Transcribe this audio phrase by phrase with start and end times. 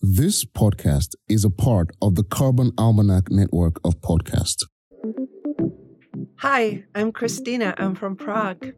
[0.00, 4.64] This podcast is a part of the Carbon Almanac network of podcasts.
[6.38, 7.74] Hi, I'm Kristina.
[7.78, 8.72] I'm from Prague.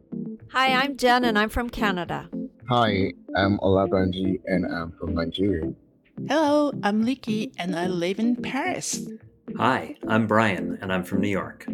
[0.53, 2.29] Hi, I'm Jenn and I'm from Canada.
[2.69, 5.73] Hi, I'm Olabanji and I'm from Nigeria.
[6.27, 9.05] Hello, I'm Leekei and I live in Paris.
[9.57, 11.65] Hi, I'm Brian and I'm from New York.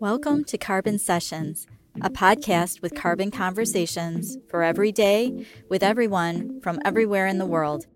[0.00, 1.66] Welcome to Carbon Sessions,
[2.02, 7.86] a podcast with carbon conversations for every day with everyone from everywhere in the world.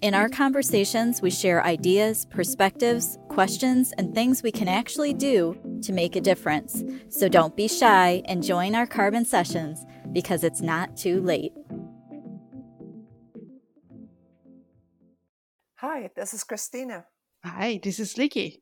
[0.00, 5.92] In our conversations, we share ideas, perspectives, questions, and things we can actually do to
[5.92, 6.82] make a difference.
[7.08, 11.52] So don't be shy and join our carbon sessions because it's not too late.
[15.76, 17.04] Hi, this is Kristina.
[17.44, 18.61] Hi, this is Leekei.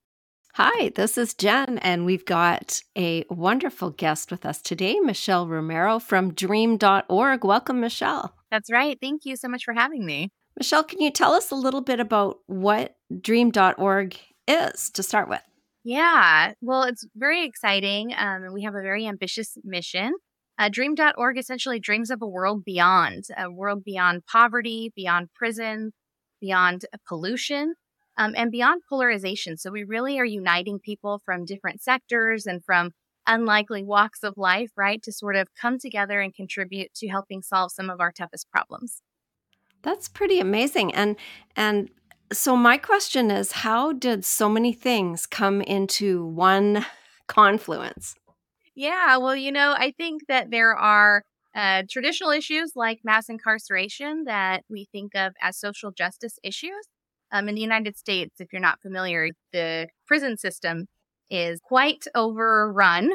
[0.55, 6.01] Hi, this is Jenn, and we've got a wonderful guest with us today, Michelle Romero
[6.01, 7.45] from dream.org.
[7.45, 8.35] Welcome, Michelle.
[8.51, 8.99] That's right.
[9.01, 10.33] Thank you so much for having me.
[10.59, 14.17] Michelle, can you tell us a little bit about what dream.org
[14.49, 15.41] is to start with?
[15.85, 18.13] Yeah, well, it's very exciting.
[18.19, 20.15] Um, we have a very ambitious mission.
[20.59, 25.93] Uh, dream.org essentially dreams of a world beyond, a world beyond poverty, beyond prison,
[26.41, 27.75] beyond pollution
[28.21, 29.57] um, and beyond polarization.
[29.57, 32.91] So we really are uniting people from different sectors and from
[33.27, 37.73] unlikely walks of life, right, to sort of come together and contribute to helping solve
[37.73, 39.01] some of our toughest problems.
[39.83, 40.93] That's pretty amazing.
[40.95, 41.17] And
[41.57, 41.89] and
[42.31, 46.85] so my question is how did so many things come into one
[47.27, 48.17] confluence?
[48.75, 54.25] Yeah, well, you know, I think that there are uh, traditional issues like mass incarceration
[54.25, 56.87] that we think of as social justice issues.
[57.33, 60.87] Um, in the United States, if you're not familiar, the prison system
[61.31, 63.11] is quite overrun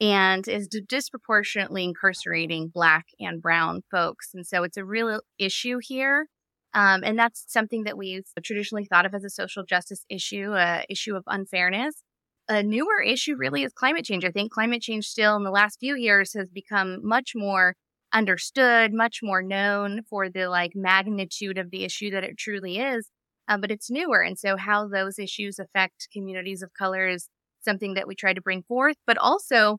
[0.00, 4.30] and is disproportionately incarcerating Black and Brown folks.
[4.34, 6.26] And so it's a real issue here.
[6.74, 10.84] Um, and that's something that we've traditionally thought of as a social justice issue, a
[10.90, 12.02] issue of unfairness.
[12.48, 14.24] A newer issue really is climate change.
[14.24, 17.74] I think climate change still in the last few years has become much more
[18.12, 23.10] understood, much more known for the like magnitude of the issue that it truly is
[23.48, 24.20] uh, but it's newer.
[24.20, 27.28] And so, how those issues affect communities of color is
[27.60, 28.96] something that we try to bring forth.
[29.06, 29.78] But also,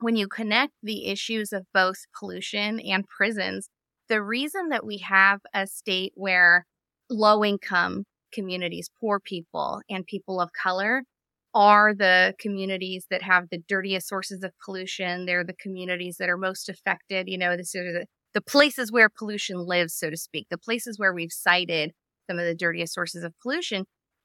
[0.00, 3.68] when you connect the issues of both pollution and prisons,
[4.08, 6.64] the reason that we have a state where
[7.10, 11.02] low income communities, poor people, and people of color
[11.54, 15.26] are the communities that have the dirtiest sources of pollution.
[15.26, 17.28] They're the communities that are most affected.
[17.28, 20.98] You know, this are the, the places where pollution lives, so to speak, the places
[20.98, 21.92] where we've cited
[22.28, 23.84] some of the dirtiest sources of pollution.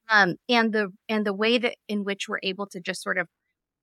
[0.09, 3.28] Um, and the and the way that in which we're able to just sort of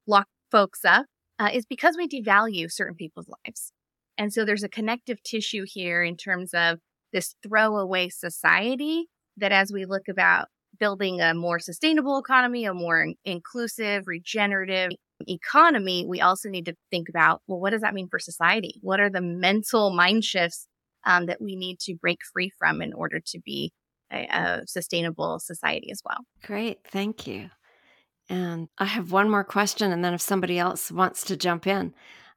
[0.06, 1.06] lock folks up
[1.38, 3.72] uh, is because we devalue certain people's lives.
[4.18, 6.78] And so there's a connective tissue here in terms of
[7.12, 9.06] this throwaway society
[9.38, 10.48] that as we look about
[10.78, 14.90] building a more sustainable economy, a more inclusive, regenerative
[15.26, 18.74] economy, we also need to think about, well, what does that mean for society?
[18.82, 20.66] What are the mental mind shifts
[21.06, 23.72] um, that we need to break free from in order to be
[24.12, 26.18] a, a sustainable society as well.
[26.44, 26.80] Great.
[26.84, 27.50] Thank you.
[28.28, 31.94] And I have one more question, and then if somebody else wants to jump in,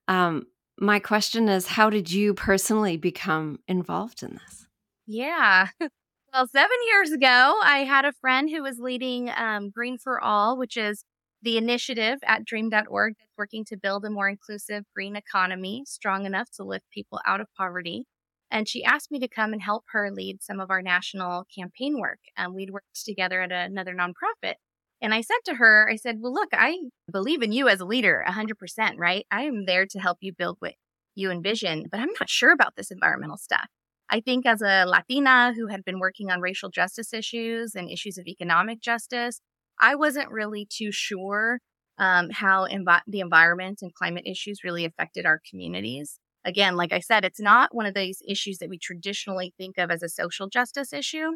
[0.07, 0.47] um,
[0.79, 4.67] my question is how did you personally become involved in this?
[5.06, 5.67] Yeah.
[6.34, 10.57] Well, seven years ago, I had a friend who was leading um, Green for All,
[10.57, 11.03] which is
[11.44, 16.50] the initiative at dream.org that's working to build a more inclusive green economy strong enough
[16.55, 18.05] to lift people out of poverty.
[18.53, 22.00] And she asked me to come and help her lead some of our national campaign
[22.00, 22.19] work.
[22.38, 24.53] And we'd worked together at another nonprofit.
[25.02, 26.78] And I said to her, I said, Well, look, I
[27.12, 29.25] believe in you as a leader 100%, right?
[29.31, 30.75] I am there to help you build what
[31.16, 33.68] you envision, but I'm not sure about this environmental stuff.
[34.09, 38.20] I think as a Latina who had been working on racial justice issues and issues
[38.20, 39.41] of economic justice,
[39.81, 41.59] I wasn't really too sure
[41.97, 46.99] um, how envi- the environment and climate issues really affected our communities again, like I
[46.99, 50.47] said, it's not one of these issues that we traditionally think of as a social
[50.47, 51.31] justice issue.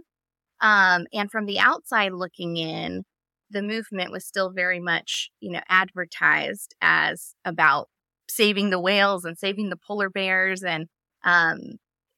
[0.62, 3.04] Um, and from the outside looking in,
[3.50, 7.88] the movement was still very much, you know, advertised as about
[8.30, 10.88] saving the whales and saving the polar bears and,
[11.24, 11.60] um,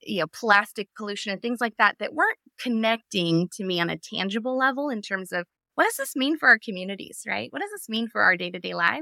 [0.01, 3.97] you know, plastic pollution and things like that that weren't connecting to me on a
[3.97, 5.45] tangible level in terms of
[5.75, 7.51] what does this mean for our communities, right?
[7.51, 9.01] What does this mean for our day to day life?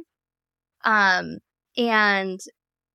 [0.84, 1.40] Um,
[1.78, 2.40] and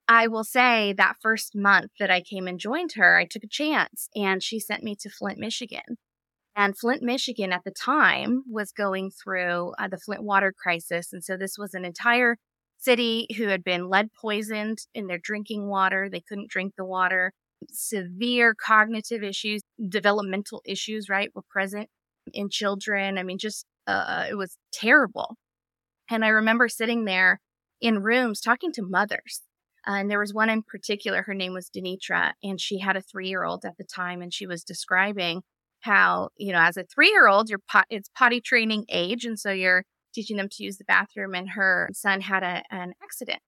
[0.08, 3.48] I will say that first month that I came and joined her, I took a
[3.48, 5.98] chance and she sent me to Flint, Michigan.
[6.54, 11.12] And Flint, Michigan at the time was going through uh, the Flint water crisis.
[11.12, 12.36] And so this was an entire
[12.78, 16.08] city who had been lead poisoned in their drinking water.
[16.10, 17.32] They couldn't drink the water.
[17.70, 21.88] severe cognitive issues, developmental issues, right, were present
[22.32, 23.18] in children.
[23.18, 25.36] I mean, just uh, it was terrible.
[26.10, 27.40] And I remember sitting there
[27.80, 29.42] in rooms talking to mothers.
[29.86, 33.02] Uh, and there was one in particular, her name was Denitra, and she had a
[33.02, 34.22] three year old at the time.
[34.22, 35.42] And she was describing
[35.80, 39.24] how, you know, as a three year old, your pot, it's potty training age.
[39.24, 39.84] And so you're
[40.14, 41.34] teaching them to use the bathroom.
[41.34, 43.40] And her son had a, an accident.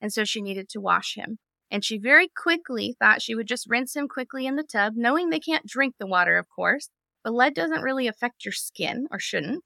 [0.00, 1.38] And so she needed to wash him.
[1.70, 5.30] And she very quickly thought she would just rinse him quickly in the tub, knowing
[5.30, 6.88] they can't drink the water, of course.
[7.24, 9.62] But lead doesn't really affect your skin or shouldn't.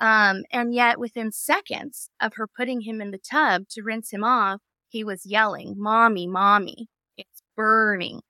[0.00, 4.24] Um, and yet, within seconds of her putting him in the tub to rinse him
[4.24, 8.20] off, he was yelling, Mommy, Mommy, it's burning.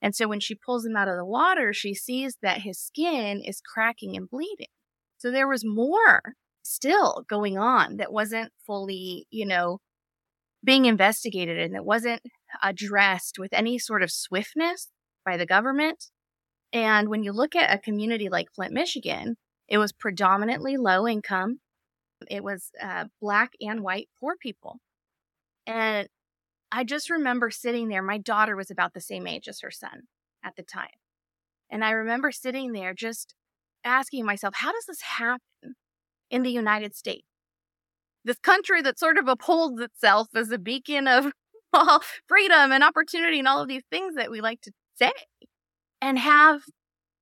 [0.00, 3.42] And so when she pulls him out of the water, she sees that his skin
[3.44, 4.68] is cracking and bleeding.
[5.18, 6.20] So there was more
[6.62, 9.78] still going on that wasn't fully, you know,
[10.62, 12.22] being investigated and that wasn't
[12.62, 14.88] addressed with any sort of swiftness
[15.24, 16.06] by the government.
[16.72, 19.36] And when you look at a community like Flint, Michigan,
[19.68, 21.60] it was predominantly low income.
[22.28, 24.80] It was uh, black and white poor people.
[25.66, 26.08] And
[26.72, 28.02] I just remember sitting there.
[28.02, 30.02] My daughter was about the same age as her son
[30.44, 30.88] at the time.
[31.70, 33.34] And I remember sitting there just
[33.84, 35.74] asking myself, how does this happen
[36.30, 37.26] in the United States?
[38.24, 41.32] This country that sort of upholds itself as a beacon of
[41.72, 45.12] all freedom and opportunity and all of these things that we like to say,
[46.00, 46.62] and have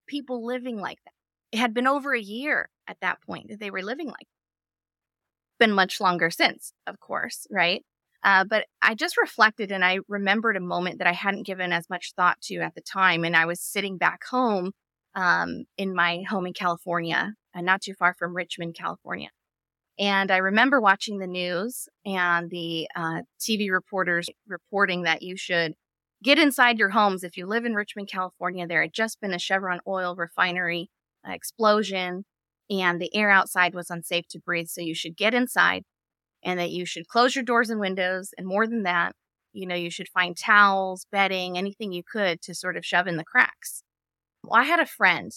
[0.06, 1.12] people living like that.
[1.52, 4.14] It had been over a year at that point that they were living like
[5.58, 5.66] that.
[5.66, 7.82] Been much longer since, of course, right?
[8.24, 11.90] Uh, but I just reflected and I remembered a moment that I hadn't given as
[11.90, 13.24] much thought to at the time.
[13.24, 14.72] And I was sitting back home
[15.14, 19.28] um, in my home in California, uh, not too far from Richmond, California.
[19.98, 25.74] And I remember watching the news and the uh, TV reporters reporting that you should
[26.22, 27.24] get inside your homes.
[27.24, 30.90] If you live in Richmond, California, there had just been a Chevron oil refinery
[31.28, 32.24] uh, explosion
[32.70, 34.68] and the air outside was unsafe to breathe.
[34.68, 35.84] So you should get inside
[36.44, 38.34] and that you should close your doors and windows.
[38.36, 39.14] And more than that,
[39.52, 43.16] you know, you should find towels, bedding, anything you could to sort of shove in
[43.16, 43.82] the cracks.
[44.44, 45.32] Well, I had a friend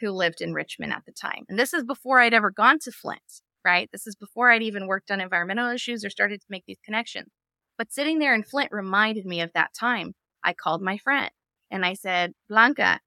[0.00, 1.44] who lived in Richmond at the time.
[1.48, 3.88] And this is before I'd ever gone to Flint, right?
[3.92, 7.28] This is before I'd even worked on environmental issues or started to make these connections.
[7.76, 10.14] But sitting there in Flint reminded me of that time.
[10.44, 11.30] I called my friend
[11.70, 13.00] and I said, Blanca,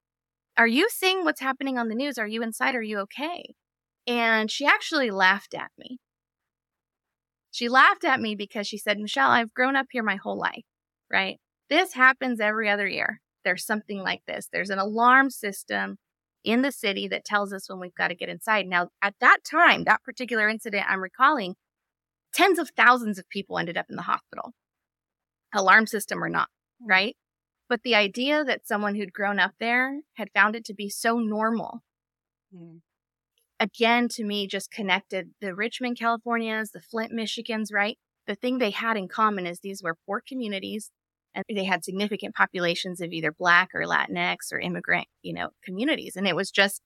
[0.56, 2.18] are you seeing what's happening on the news?
[2.18, 2.74] Are you inside?
[2.74, 3.54] Are you okay?
[4.06, 5.98] And she actually laughed at me.
[7.52, 10.64] She laughed at me because she said, Michelle, I've grown up here my whole life,
[11.12, 11.38] right?
[11.68, 13.20] This happens every other year.
[13.44, 14.48] There's something like this.
[14.50, 15.98] There's an alarm system
[16.44, 18.66] in the city that tells us when we've got to get inside.
[18.66, 21.54] Now, at that time, that particular incident I'm recalling,
[22.32, 24.52] tens of thousands of people ended up in the hospital,
[25.54, 26.48] alarm system or not,
[26.80, 26.88] hmm.
[26.88, 27.16] right?
[27.68, 31.18] But the idea that someone who'd grown up there had found it to be so
[31.18, 31.80] normal,
[32.54, 32.80] mm.
[33.62, 37.96] Again, to me, just connected the Richmond, Californias, the Flint, Michigans, right?
[38.26, 40.90] The thing they had in common is these were poor communities
[41.34, 46.16] and they had significant populations of either Black or Latinx or immigrant, you know, communities.
[46.16, 46.82] And it was just,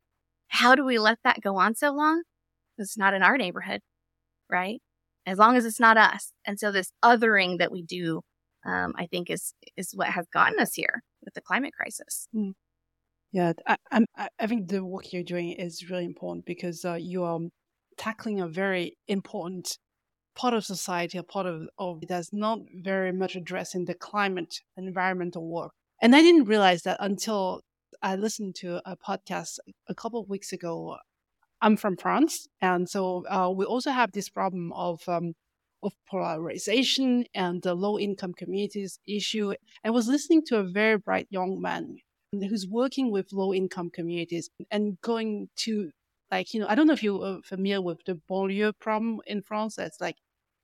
[0.49, 2.23] how do we let that go on so long?
[2.79, 3.81] It's not in our neighborhood,
[4.51, 4.81] right?
[5.27, 6.33] As long as it's not us.
[6.47, 8.21] And so this othering that we do
[8.67, 12.29] um, I think is is what has gotten us here with the climate crisis.
[12.35, 12.53] Mm.
[13.37, 14.07] Yeah, I, I'm,
[14.39, 17.39] I think the work you're doing is really important because uh, you are
[17.99, 19.77] tackling a very important
[20.35, 25.47] part of society, a part of, of that's not very much addressing the climate environmental
[25.47, 25.73] work.
[26.01, 27.61] And I didn't realize that until
[28.01, 30.97] I listened to a podcast a couple of weeks ago.
[31.61, 35.35] I'm from France, and so uh, we also have this problem of um,
[35.83, 39.53] of polarization and the low income communities issue.
[39.85, 41.97] I was listening to a very bright young man
[42.43, 45.91] who's working with low income communities and going to
[46.31, 49.77] like, you know, I don't know if you're familiar with the banlieue problem in France.
[49.77, 50.17] That's like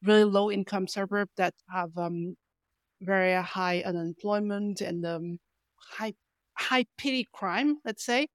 [0.02, 2.36] really low income suburb that have um,
[3.00, 5.38] very high unemployment and um,
[5.76, 6.14] high
[6.58, 8.28] high petty crime, let's say.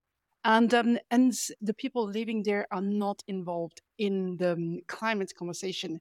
[0.44, 6.00] And um, and the people living there are not involved in the um, climate conversation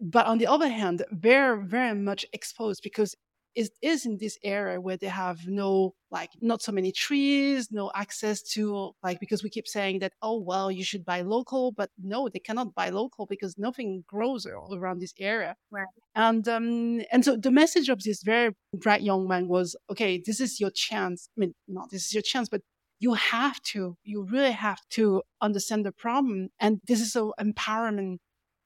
[0.00, 3.14] but on the other hand, they're very much exposed because
[3.54, 7.90] it is in this area where they have no, like, not so many trees, no
[7.94, 11.90] access to, like, because we keep saying that, oh, well, you should buy local, but
[12.02, 15.54] no, they cannot buy local because nothing grows around this area.
[15.70, 15.86] Right.
[16.14, 20.40] And, um, and so the message of this very bright young man was, okay, this
[20.40, 21.28] is your chance.
[21.36, 22.62] I mean, not this is your chance, but
[22.98, 26.48] you have to, you really have to understand the problem.
[26.60, 28.18] And this is an empowerment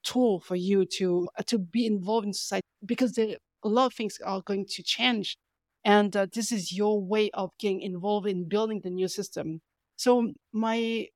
[0.03, 3.35] tool for you to uh, to be involved in society because there,
[3.67, 5.37] a lot of things are going to change
[5.85, 9.61] and uh, this is your way of getting involved in building the new system.
[9.95, 11.07] So my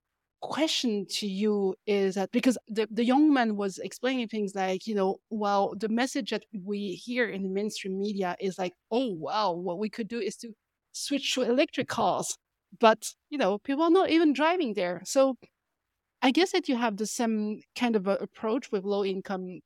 [0.41, 4.96] question to you is that because the, the young man was explaining things like, you
[4.96, 9.51] know, well, the message that we hear in the mainstream media is like, oh, wow,
[9.51, 10.53] what we could do is to
[10.93, 12.38] switch to electric cars.
[12.79, 15.01] But, you know, people are not even driving there.
[15.05, 15.36] So
[16.22, 19.60] I guess that you have the same kind of approach with low income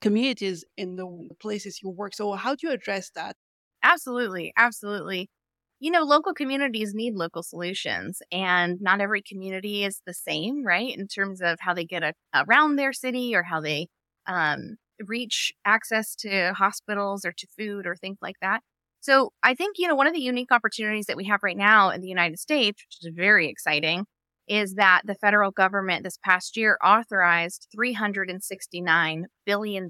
[0.00, 1.06] communities in the
[1.40, 2.14] places you work.
[2.14, 3.36] So how do you address that?
[3.82, 4.52] Absolutely.
[4.56, 5.28] Absolutely
[5.80, 10.96] you know, local communities need local solutions, and not every community is the same, right?
[10.98, 13.88] In terms of how they get a, around their city or how they
[14.26, 18.62] um, reach access to hospitals or to food or things like that.
[19.02, 21.90] So I think, you know, one of the unique opportunities that we have right now
[21.90, 24.06] in the United States, which is very exciting,
[24.48, 29.88] is that the federal government this past year authorized $369 billion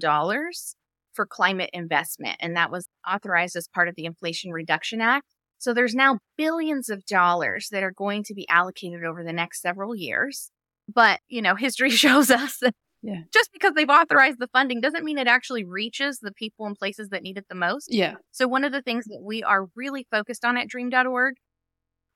[1.13, 2.37] for climate investment.
[2.39, 5.25] And that was authorized as part of the Inflation Reduction Act.
[5.57, 9.61] So there's now billions of dollars that are going to be allocated over the next
[9.61, 10.51] several years.
[10.93, 13.21] But, you know, history shows us that yeah.
[13.33, 17.09] just because they've authorized the funding doesn't mean it actually reaches the people and places
[17.09, 17.87] that need it the most.
[17.91, 18.15] Yeah.
[18.31, 21.35] So one of the things that we are really focused on at dream.org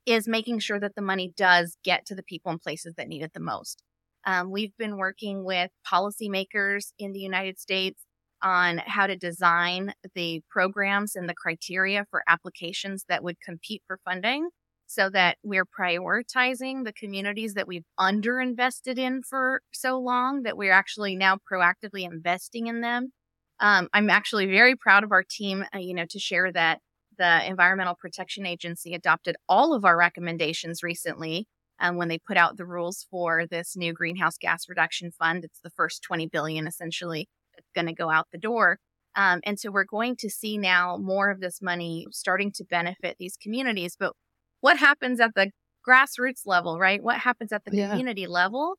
[0.06, 3.22] is making sure that the money does get to the people and places that need
[3.22, 3.82] it the most.
[4.24, 8.04] Um, we've been working with policymakers in the United States
[8.42, 13.98] on how to design the programs and the criteria for applications that would compete for
[14.04, 14.48] funding
[14.86, 20.72] so that we're prioritizing the communities that we've underinvested in for so long that we're
[20.72, 23.12] actually now proactively investing in them.
[23.60, 26.80] Um, I'm actually very proud of our team, uh, you know, to share that
[27.18, 31.46] the Environmental Protection Agency adopted all of our recommendations recently
[31.80, 35.44] um, when they put out the rules for this new greenhouse gas reduction fund.
[35.44, 38.78] It's the first 20 billion essentially that's going to go out the door.
[39.14, 43.16] Um, and so we're going to see now more of this money starting to benefit
[43.18, 43.96] these communities.
[43.98, 44.14] But
[44.60, 45.50] what happens at the
[45.86, 47.02] grassroots level, right?
[47.02, 47.90] What happens at the yeah.
[47.90, 48.76] community level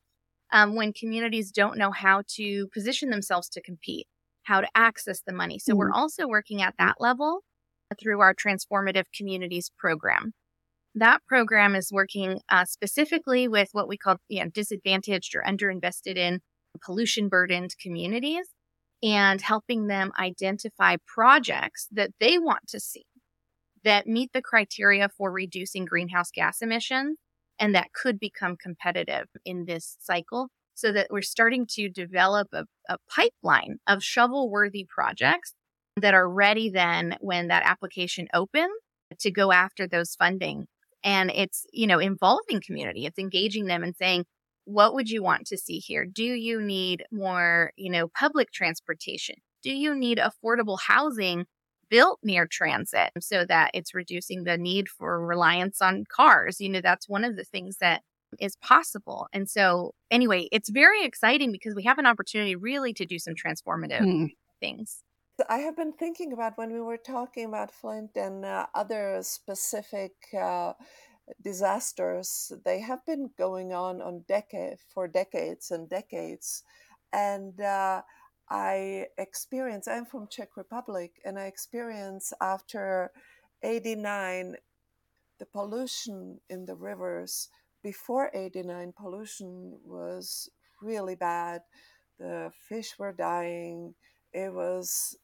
[0.52, 4.06] um, when communities don't know how to position themselves to compete,
[4.42, 5.58] how to access the money?
[5.58, 5.78] So mm-hmm.
[5.78, 7.42] we're also working at that level
[8.00, 10.32] through our Transformative Communities program.
[10.94, 16.16] That program is working uh, specifically with what we call you know, disadvantaged or underinvested
[16.16, 16.40] in
[16.84, 18.48] pollution burdened communities
[19.02, 23.04] and helping them identify projects that they want to see
[23.84, 27.18] that meet the criteria for reducing greenhouse gas emissions
[27.58, 32.64] and that could become competitive in this cycle so that we're starting to develop a,
[32.88, 35.54] a pipeline of shovel worthy projects
[35.96, 38.72] that are ready then when that application opens
[39.20, 40.66] to go after those funding
[41.04, 44.24] and it's you know involving community it's engaging them and saying
[44.64, 46.04] what would you want to see here?
[46.04, 49.36] Do you need more, you know, public transportation?
[49.62, 51.46] Do you need affordable housing
[51.90, 56.60] built near transit so that it's reducing the need for reliance on cars?
[56.60, 58.02] You know, that's one of the things that
[58.40, 59.28] is possible.
[59.32, 63.34] And so, anyway, it's very exciting because we have an opportunity really to do some
[63.34, 64.28] transformative mm.
[64.60, 65.02] things.
[65.48, 70.12] I have been thinking about when we were talking about Flint and uh, other specific
[70.38, 70.74] uh,
[71.42, 76.62] disasters they have been going on on decade for decades and decades.
[77.12, 78.02] And uh,
[78.50, 83.10] i experience i'm from czech republic and i experience after
[83.62, 84.56] 89
[85.38, 87.48] the pollution in the rivers.
[87.82, 90.48] Before 89 pollution was
[90.80, 91.62] really bad.
[92.18, 93.94] The fish were dying.
[94.32, 95.16] It was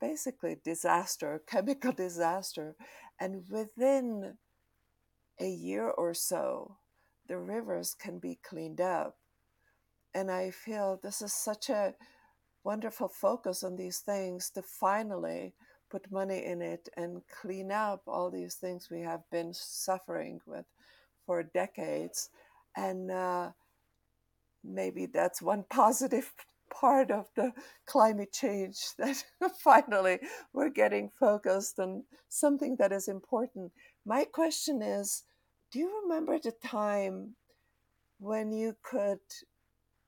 [0.00, 2.76] basically disaster chemical disaster
[3.20, 4.36] and within
[5.40, 6.76] a year or so,
[7.26, 9.16] the rivers can be cleaned up.
[10.14, 11.94] And I feel this is such a
[12.62, 15.54] wonderful focus on these things to finally
[15.90, 20.64] put money in it and clean up all these things we have been suffering with
[21.26, 22.30] for decades.
[22.76, 23.50] And uh,
[24.62, 26.32] maybe that's one positive
[26.80, 27.52] part of the
[27.86, 29.22] climate change that
[29.58, 30.18] finally
[30.52, 33.72] we're getting focused on something that is important.
[34.04, 35.24] My question is
[35.70, 37.36] Do you remember the time
[38.18, 39.20] when you could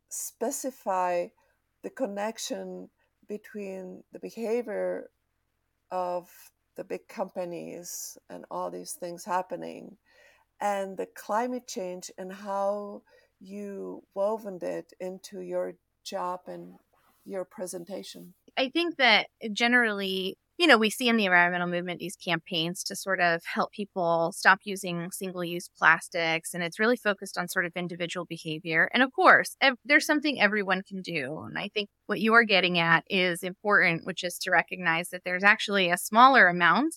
[0.09, 1.29] specify
[1.83, 2.89] the connection
[3.29, 5.11] between the behavior
[5.91, 6.31] of
[6.77, 9.97] the big companies and all these things happening
[10.61, 13.03] and the climate change and how
[13.41, 15.75] you woven it into your
[16.07, 16.75] job and
[17.25, 18.35] your presentation?
[18.57, 22.97] I think that generally you know, we see in the environmental movement these campaigns to
[22.97, 26.55] sort of help people stop using single use plastics.
[26.55, 28.89] And it's really focused on sort of individual behavior.
[28.95, 31.43] And of course, ev- there's something everyone can do.
[31.47, 35.23] And I think what you are getting at is important, which is to recognize that
[35.25, 36.95] there's actually a smaller amount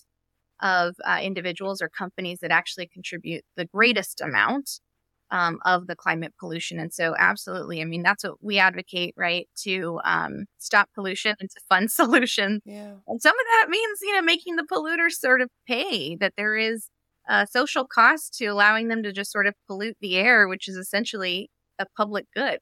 [0.62, 4.80] of uh, individuals or companies that actually contribute the greatest amount
[5.30, 6.78] um, of the climate pollution.
[6.78, 9.48] And so, absolutely, I mean, that's what we advocate, right?
[9.62, 12.62] To um, stop pollution and to fund solutions.
[12.64, 12.94] Yeah.
[13.06, 16.56] And some of that means, you know, making the polluters sort of pay, that there
[16.56, 16.88] is
[17.28, 20.76] a social cost to allowing them to just sort of pollute the air, which is
[20.76, 22.58] essentially a public good,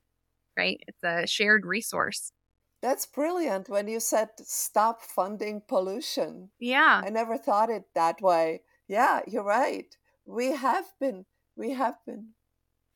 [0.57, 0.81] right?
[0.87, 2.33] It's a shared resource.
[2.81, 6.51] That's brilliant when you said stop funding pollution.
[6.61, 7.03] Yeah.
[7.05, 8.63] I never thought it that way.
[8.87, 9.97] Yeah, you're right.
[10.25, 12.29] We have been, we have been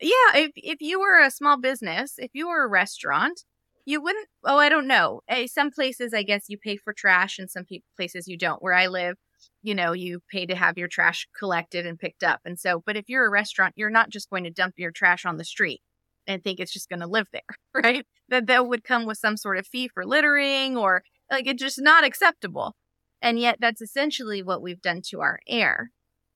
[0.03, 3.45] yeah, if if you were a small business, if you were a restaurant,
[3.85, 4.29] you wouldn't.
[4.45, 5.23] Oh, I don't know.
[5.29, 7.65] Eh, some places, I guess, you pay for trash, and some
[7.97, 8.63] places you don't.
[8.63, 9.17] Where I live,
[9.63, 12.83] you know, you pay to have your trash collected and picked up, and so.
[12.85, 15.45] But if you're a restaurant, you're not just going to dump your trash on the
[15.45, 15.81] street
[16.27, 17.43] and think it's just going to live there,
[17.75, 18.07] right?
[18.29, 21.81] That that would come with some sort of fee for littering, or like it's just
[21.81, 22.77] not acceptable.
[23.21, 25.91] And yet, that's essentially what we've done to our air.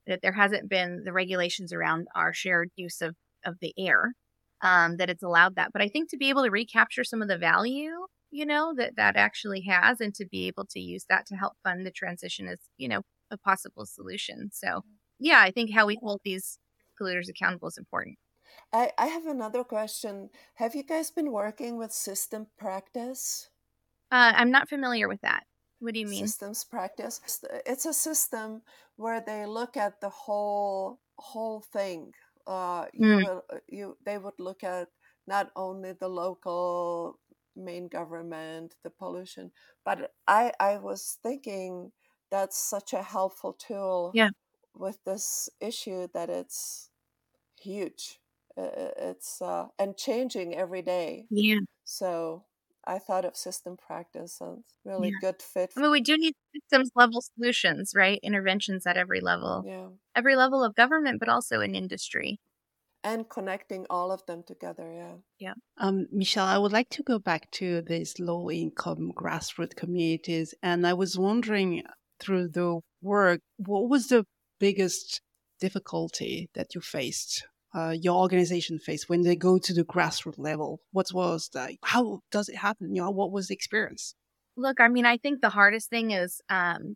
[0.05, 4.13] That there hasn't been the regulations around our shared use of of the air
[4.61, 5.71] um, that it's allowed that.
[5.73, 7.91] But I think to be able to recapture some of the value,
[8.31, 11.53] you know, that that actually has, and to be able to use that to help
[11.63, 13.01] fund the transition is, you know,
[13.31, 14.49] a possible solution.
[14.53, 14.81] So,
[15.19, 16.59] yeah, I think how we hold these
[16.99, 18.17] polluters accountable is important.
[18.73, 20.29] I, I have another question.
[20.55, 23.49] Have you guys been working with system practice?
[24.11, 25.43] Uh, I'm not familiar with that.
[25.79, 26.25] What do you mean?
[26.25, 27.21] Systems practice.
[27.65, 28.63] It's a system
[28.95, 32.13] where they look at the whole whole thing
[32.47, 33.23] uh, you Mm.
[33.23, 34.89] will uh, you they would look at
[35.27, 37.19] not only the local
[37.55, 39.51] main government, the pollution,
[39.85, 41.93] but I I was thinking
[42.31, 44.29] that's such a helpful tool Yeah.
[44.75, 46.91] with this issue that it's
[47.59, 48.19] huge.
[48.57, 51.29] It's uh, and changing every day.
[51.29, 51.59] Yeah.
[51.85, 52.45] So
[52.87, 55.19] I thought of system practice as really Yeah.
[55.21, 55.73] good fit.
[55.75, 58.19] I mean, we do need systems level solutions, right?
[58.23, 59.89] Interventions at every level, Yeah.
[60.15, 62.39] every level of government, but also in industry.
[63.03, 65.21] And connecting all of them together.
[65.37, 65.53] Yeah.
[65.77, 70.53] Um, Michelle, I would like to go back to these low income grassroots communities.
[70.63, 71.83] And I was wondering
[72.19, 74.25] through the work, what was the
[74.59, 75.21] biggest
[75.59, 80.81] difficulty that you faced, uh, your organization faced when they go to the grassroots level?
[80.91, 81.71] What was that?
[81.83, 82.95] How does it happen?
[82.95, 84.15] You know, what was the experience?
[84.55, 86.95] Look, I mean, I think the hardest thing is um,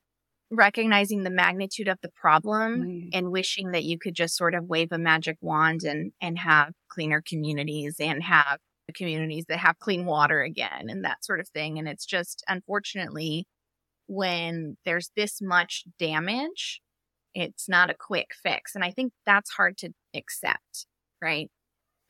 [0.50, 3.10] recognizing the magnitude of the problem Mm.
[3.14, 6.74] and wishing that you could just sort of wave a magic wand and and have
[6.90, 8.60] cleaner communities and have
[8.94, 11.80] communities that have clean water again and that sort of thing.
[11.80, 13.46] And it's just unfortunately
[14.08, 16.82] when there's this much damage,
[17.34, 18.76] it's not a quick fix.
[18.76, 20.86] And I think that's hard to accept,
[21.22, 21.50] right?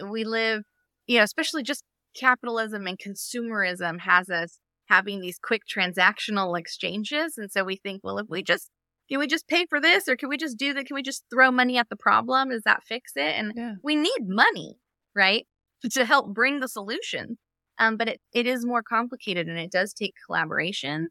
[0.03, 0.63] We live,
[1.07, 1.83] you know, especially just
[2.15, 7.37] capitalism and consumerism has us having these quick transactional exchanges.
[7.37, 8.69] And so we think, well, if we just
[9.09, 10.85] can we just pay for this or can we just do that?
[10.85, 12.49] Can we just throw money at the problem?
[12.49, 13.35] Does that fix it?
[13.35, 13.73] And Yeah.
[13.83, 14.77] we need money,
[15.13, 15.45] right?
[15.91, 17.37] To help bring the solution.
[17.77, 21.09] Um, but it, it is more complicated and it does take collaboration.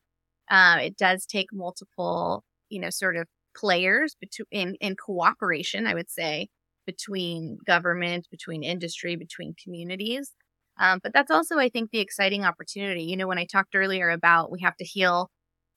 [0.51, 5.95] Uh, it does take multiple, you know, sort of players between in, in cooperation, I
[5.95, 6.49] would say,
[6.87, 10.33] between government, between industry, between communities.
[10.79, 13.03] Um, but that's also, I think, the exciting opportunity.
[13.05, 15.31] You know, when I talked earlier about we have to heal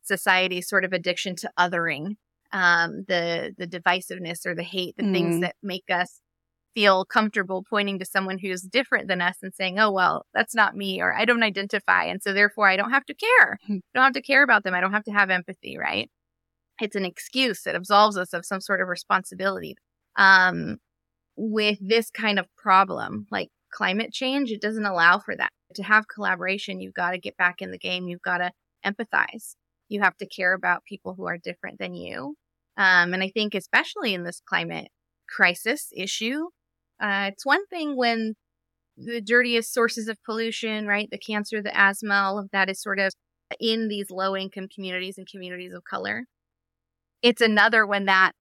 [0.04, 2.16] society's sort of addiction to othering,
[2.52, 5.42] um, the the divisiveness or the hate, the things Mm.
[5.42, 6.22] that make us
[6.76, 10.76] feel comfortable pointing to someone who's different than us and saying, "Oh, well, that's not
[10.76, 13.54] me," or "I don't identify," and so therefore I don't have to care.
[13.54, 13.60] I
[13.96, 14.74] don't have to care about them.
[14.76, 16.10] I don't have to have empathy, right?
[16.82, 19.76] It's an excuse that absolves us of some sort of responsibility.
[20.16, 20.78] Um,
[21.36, 25.50] with this kind of problem, like climate change, it doesn't allow for that.
[25.76, 28.08] To have collaboration, you've got to get back in the game.
[28.08, 28.52] You've got to
[28.86, 29.56] empathize.
[29.90, 32.36] You have to care about people who are different than you.
[32.78, 34.90] Um, and I think, especially in this climate
[35.28, 36.48] crisis issue,
[37.02, 38.36] uh, it's one thing when
[38.98, 41.10] the dirtiest sources of pollution, right?
[41.12, 43.12] The cancer, the asthma, all of that is sort of
[43.60, 46.26] in these low income communities and communities of color.
[47.24, 48.34] It's another when that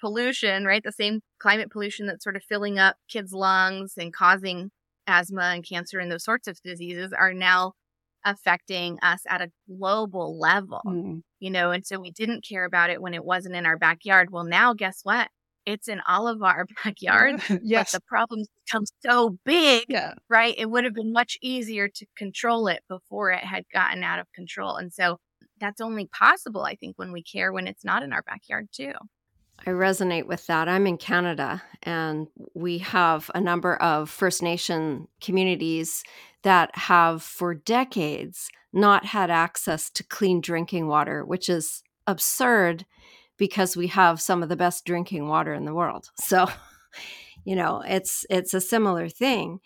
[0.00, 0.82] pollution, right?
[0.82, 4.70] The same climate pollution that's sort of filling up kids' lungs and causing
[5.06, 7.72] asthma and cancer and those sorts of diseases are now
[8.24, 11.22] affecting us at a global level, Mm.
[11.38, 14.30] you know, and so we didn't care about it when it wasn't in our backyard.
[14.30, 15.28] Well, now guess what?
[15.66, 17.92] It's in all of our backyard, yes.
[17.92, 20.14] but the problems become so big yeah.
[20.28, 20.54] right?
[20.56, 24.26] It would have been much easier to control it before it had gotten out of
[24.34, 24.76] control.
[24.76, 25.18] And so
[25.60, 28.92] that's only possible, I think, when we care when it's not in our backyard, too.
[29.66, 30.68] I resonate with that.
[30.68, 36.02] I'm in Canada and we have a number of First Nation communities
[36.42, 42.86] that have for decades not had access to clean drinking water, which is absurd
[43.36, 46.10] because we have some of the best drinking water in the world.
[46.16, 46.48] So,
[47.44, 49.60] you know, it's it's a similar thing.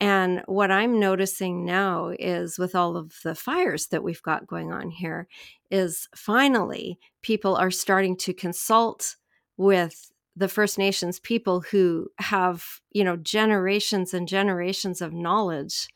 [0.00, 4.72] And what I'm noticing now is with all of the fires that we've got going
[4.72, 5.26] on here
[5.70, 9.16] is finally people are starting to consult
[9.56, 15.88] with the First Nations people who have, you know, generations and generations of knowledge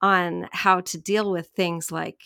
[0.00, 2.20] on how to deal with things like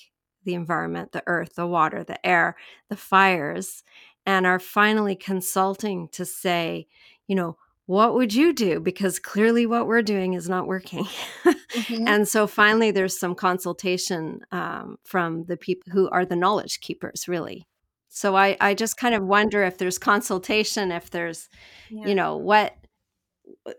[0.44, 2.56] the environment, the earth, the water, the air,
[2.90, 3.82] the fires,
[4.26, 6.86] and are finally consulting to say,
[7.26, 8.80] you know, what would you do?
[8.80, 11.04] Because clearly what we're doing is not working.
[11.44, 12.08] mm-hmm.
[12.08, 17.28] And so finally, there's some consultation um, from the people who are the knowledge keepers,
[17.28, 17.66] really.
[18.08, 21.48] So I, I just kind of wonder if there's consultation, if there's,
[21.90, 22.06] yeah.
[22.06, 22.76] you know, what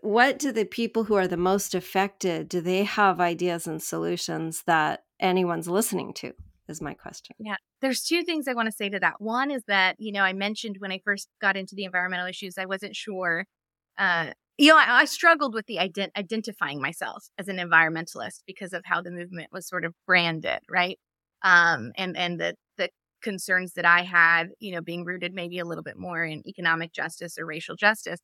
[0.00, 4.62] what do the people who are the most affected do they have ideas and solutions
[4.66, 6.32] that anyone's listening to
[6.68, 9.62] is my question yeah there's two things i want to say to that one is
[9.68, 12.96] that you know i mentioned when i first got into the environmental issues i wasn't
[12.96, 13.44] sure
[13.98, 18.72] uh, you know, I, I struggled with the ident- identifying myself as an environmentalist because
[18.72, 20.98] of how the movement was sort of branded, right?
[21.42, 22.90] Um, and and the the
[23.22, 26.92] concerns that I had, you know, being rooted maybe a little bit more in economic
[26.92, 28.20] justice or racial justice.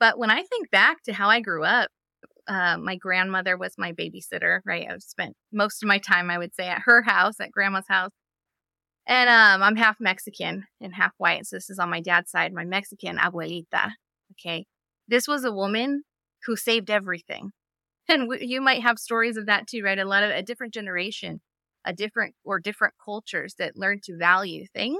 [0.00, 1.90] But when I think back to how I grew up,
[2.48, 4.86] uh, my grandmother was my babysitter, right?
[4.90, 8.10] I've spent most of my time, I would say, at her house, at grandma's house.
[9.06, 11.46] And um, I'm half Mexican and half white.
[11.46, 13.92] So this is on my dad's side, my Mexican abuelita.
[14.32, 14.66] Okay.
[15.08, 16.02] This was a woman
[16.44, 17.52] who saved everything.
[18.08, 19.98] And w- you might have stories of that too, right?
[19.98, 21.40] A lot of a different generation,
[21.84, 24.98] a different or different cultures that learned to value things.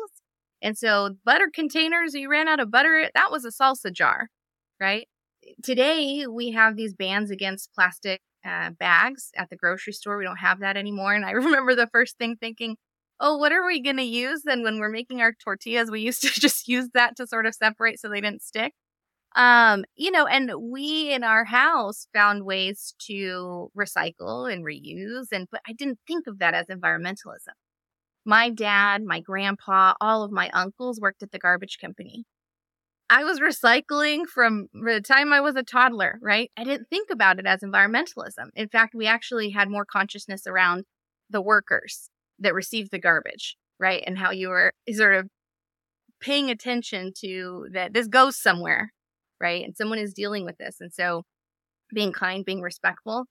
[0.63, 4.29] And so butter containers, you ran out of butter, that was a salsa jar,
[4.81, 5.07] right?
[5.63, 10.19] Today we have these bans against plastic uh, bags at the grocery store.
[10.19, 11.15] We don't have that anymore.
[11.15, 12.77] And I remember the first thing thinking,
[13.21, 15.91] oh, what are we going to use And when we're making our tortillas?
[15.91, 18.73] We used to just use that to sort of separate so they didn't stick.
[19.37, 25.47] Um, you know, and we in our house found ways to recycle and reuse and
[25.51, 27.55] but I didn't think of that as environmentalism.
[28.25, 32.25] My dad, my grandpa, all of my uncles worked at the garbage company.
[33.09, 36.51] I was recycling from the time I was a toddler, right?
[36.57, 38.49] I didn't think about it as environmentalism.
[38.55, 40.85] In fact, we actually had more consciousness around
[41.31, 44.03] the workers that received the garbage, right?
[44.07, 45.29] And how you were sort of
[46.21, 48.93] paying attention to that this goes somewhere,
[49.41, 49.65] right?
[49.65, 50.77] And someone is dealing with this.
[50.81, 51.23] And so
[51.95, 53.27] being kind, being respectful.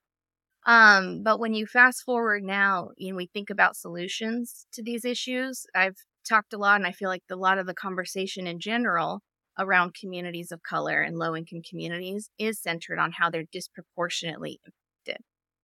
[0.66, 5.66] Um, but when you fast forward now and we think about solutions to these issues,
[5.76, 9.22] I've talked a lot and I feel like a lot of the conversation in general
[9.60, 15.24] around communities of color and low income communities is centered on how they're disproportionately affected,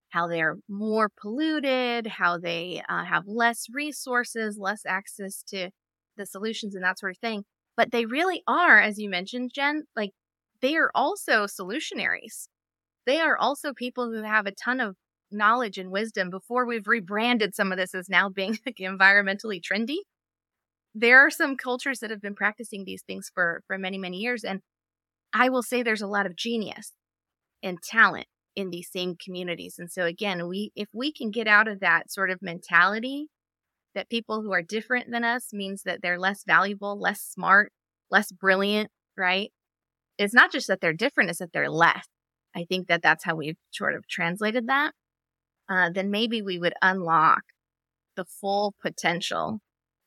[0.10, 5.71] how they're more polluted, how they uh, have less resources, less access to
[6.17, 7.43] the solutions and that sort of thing.
[7.75, 10.12] But they really are, as you mentioned, Jenn, like
[10.62, 12.47] they are also solutionaries.
[13.06, 14.95] They are also people who have a ton of
[15.32, 19.97] knowledge and wisdom before we've rebranded some of this as now being like environmentally trendy.
[20.93, 24.43] There are some cultures that have been practicing these things for, for many, many years.
[24.43, 24.62] And
[25.34, 26.93] I will say there's a lot of genius
[27.63, 29.76] and talent in these same communities.
[29.80, 33.28] And so again, we if we can get out of that sort of mentality
[33.95, 37.71] that people who are different than us means that they're less valuable, less smart,
[38.10, 39.52] less brilliant, right?
[40.21, 42.05] It's not just that they're different, it's that they're less.
[42.55, 44.91] I think that that's how we've sort of translated that.
[45.69, 47.43] Uh, then maybe we would unlock
[48.15, 49.60] the full potential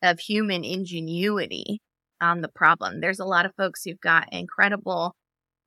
[0.02, 1.80] of human ingenuity
[2.20, 3.00] on the problem.
[3.00, 5.14] There's a lot of folks who've got incredible,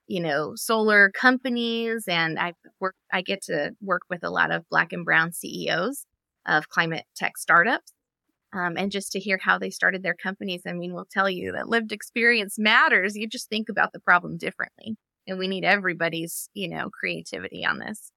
[0.07, 2.95] you know, solar companies, and I work.
[3.12, 6.05] I get to work with a lot of Black and Brown CEOs
[6.45, 7.91] of climate tech startups,
[8.53, 11.51] um, and just to hear how they started their companies, I mean, we'll tell you
[11.53, 13.15] that lived experience matters.
[13.15, 14.95] You just think about the problem differently.
[15.27, 18.12] And we need everybody's, you know, creativity on this.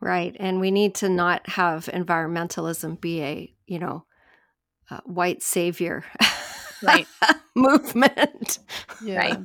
[0.00, 0.34] Right.
[0.38, 4.04] And we need to not have environmentalism be a, you know,
[5.04, 6.04] white savior
[6.82, 7.06] right.
[7.54, 8.60] movement.
[9.02, 9.18] Yeah.
[9.18, 9.38] Right.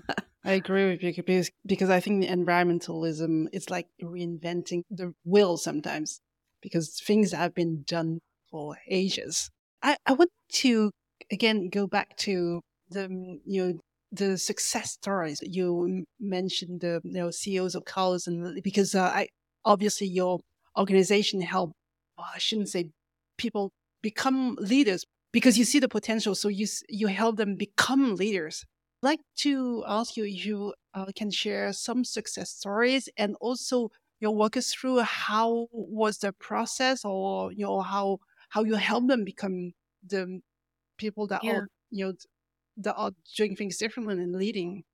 [0.46, 5.58] I agree with you because, because I think the environmentalism is like reinventing the wheel
[5.58, 6.22] sometimes
[6.62, 9.50] because things have been done for ages.
[9.84, 10.32] I, I want
[10.64, 10.92] to
[11.32, 13.80] again go back to the mm, you know
[14.12, 19.28] the success stories you mentioned the you know CEOs of colors and because uh, I
[19.66, 20.40] obviously your
[20.78, 21.74] organization help
[22.18, 22.92] well, I shouldn't say
[23.38, 26.36] people become leaders because you see the potential.
[26.36, 28.64] So you you help them become leaders.
[29.04, 33.90] I'd like to ask you if you uh, can share some success stories and also
[34.20, 38.20] you know, walk us through how was the process or you know how
[38.54, 40.42] how you help them become the
[40.98, 41.52] people that Yeah.
[41.52, 42.14] are you know
[42.78, 44.86] that are doing things differently and leading.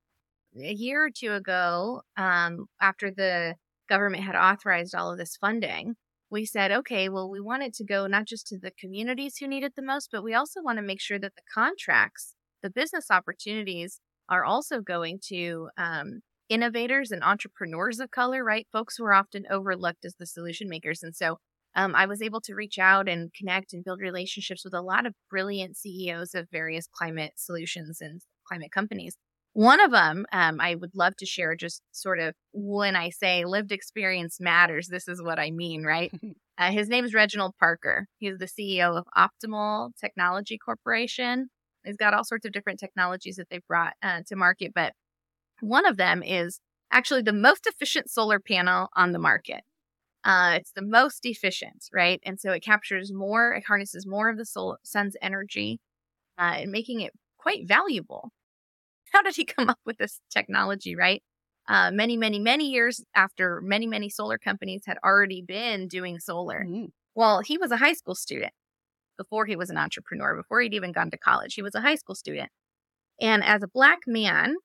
[0.56, 3.56] a year or two ago, um, after the
[3.88, 5.96] government had authorized all of this funding,
[6.32, 9.48] we said, okay, well, we want it to go not just to the communities who
[9.48, 12.70] need it the most, but we also want to make sure that the contracts, the
[12.70, 18.68] business opportunities, are also going to um, innovators and entrepreneurs of color, right?
[18.72, 21.02] Folks who are often overlooked as the solution makers.
[21.02, 21.40] And so
[21.80, 25.06] um, I was able to reach out and connect and build relationships with a lot
[25.06, 29.16] of brilliant CEOs of various climate solutions and climate companies.
[29.54, 33.46] One of them, um, I would love to share just sort of when I say
[33.46, 36.12] lived experience matters, this is what I mean, right?
[36.58, 38.08] uh, his name is Reginald Parker.
[38.18, 41.48] He's the CEO of Optimal Technology Corporation.
[41.86, 44.94] He's got all sorts of different technologies that they've brought uh, to market, but
[45.62, 46.60] one of them is
[46.92, 49.62] actually the most efficient solar panel on the market.
[50.24, 52.20] Uh, it's the most efficient, right?
[52.24, 55.80] And so it captures more, it harnesses more of the sol- sun's energy,
[56.38, 58.32] uh, and making it quite valuable.
[59.14, 61.24] How did he come up with this technology, right?
[61.68, 66.66] Uh, many, many, many years after many, many solar companies had already been doing solar.
[66.68, 66.88] Mm.
[67.16, 68.54] Well, he was a high school student
[69.18, 71.54] before he was an entrepreneur, before he'd even gone to college.
[71.54, 72.50] He was a high school student.
[73.22, 74.56] And as a black man,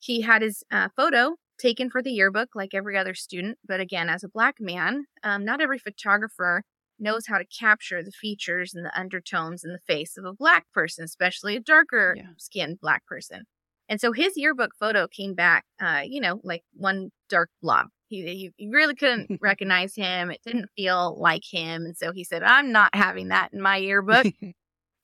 [0.00, 3.58] he had his uh, photo taken for the yearbook like every other student.
[3.66, 6.62] But again, as a black man, um, not every photographer
[6.98, 10.66] knows how to capture the features and the undertones in the face of a black
[10.72, 12.30] person, especially a darker Yeah.
[12.36, 13.44] skinned black person.
[13.88, 17.86] And so his yearbook photo came back, uh, you know, like one dark blob.
[18.08, 20.30] He, he, really couldn't recognize him.
[20.30, 21.84] It didn't feel like him.
[21.84, 24.26] And so he said, I'm not having that in my yearbook.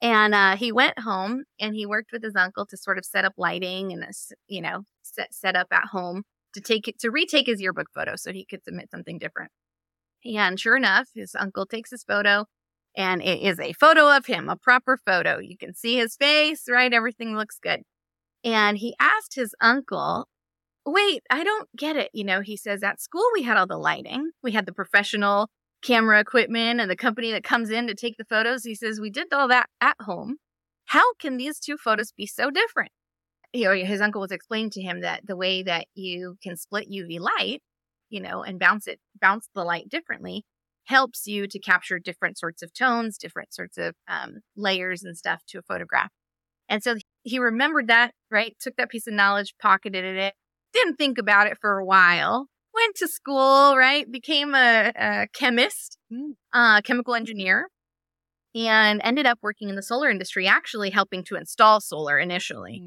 [0.02, 3.24] And uh, he went home and he worked with his uncle to sort of set
[3.24, 4.04] up lighting and,
[4.48, 8.16] you know, set, set up at home to take it, to retake his yearbook photo
[8.16, 9.50] so he could submit something different.
[10.24, 12.46] And sure enough, his uncle takes his photo
[12.96, 15.38] and it is a photo of him, a proper photo.
[15.38, 16.92] You can see his face, right?
[16.92, 17.82] Everything looks good.
[18.44, 20.28] And he asked his uncle,
[20.86, 22.10] Wait, I don't get it.
[22.12, 25.48] You know, he says, At school, we had all the lighting, we had the professional
[25.82, 28.64] camera equipment and the company that comes in to take the photos.
[28.64, 30.36] He says, We did all that at home.
[30.86, 32.92] How can these two photos be so different?
[33.54, 36.90] You know, his uncle was explaining to him that the way that you can split
[36.90, 37.62] UV light,
[38.10, 40.44] you know, and bounce it, bounce the light differently,
[40.86, 45.42] helps you to capture different sorts of tones, different sorts of um, layers and stuff
[45.48, 46.10] to a photograph.
[46.68, 48.56] And so he remembered that, right?
[48.60, 50.34] Took that piece of knowledge, pocketed it,
[50.72, 54.10] didn't think about it for a while, went to school, right?
[54.10, 56.32] Became a, a chemist, Mm.
[56.52, 57.68] uh, chemical engineer,
[58.54, 62.82] and ended up working in the solar industry, actually helping to install solar initially.